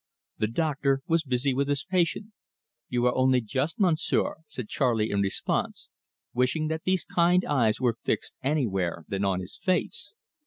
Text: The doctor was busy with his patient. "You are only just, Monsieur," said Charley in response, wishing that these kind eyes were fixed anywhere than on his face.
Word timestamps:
The 0.39 0.47
doctor 0.47 1.01
was 1.05 1.21
busy 1.21 1.53
with 1.53 1.67
his 1.67 1.83
patient. 1.85 2.33
"You 2.89 3.05
are 3.05 3.13
only 3.13 3.39
just, 3.39 3.79
Monsieur," 3.79 4.37
said 4.47 4.67
Charley 4.67 5.11
in 5.11 5.21
response, 5.21 5.89
wishing 6.33 6.69
that 6.69 6.85
these 6.85 7.03
kind 7.05 7.45
eyes 7.45 7.79
were 7.79 7.99
fixed 8.03 8.33
anywhere 8.41 9.05
than 9.09 9.23
on 9.23 9.41
his 9.41 9.57
face. 9.59 10.15